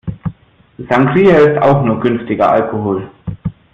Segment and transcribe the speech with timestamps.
[0.89, 3.07] Sangria ist auch nur günstiger Alkohol.